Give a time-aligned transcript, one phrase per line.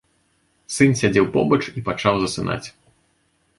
[0.75, 2.67] Сын сядзеў побач і пачаў засынаць.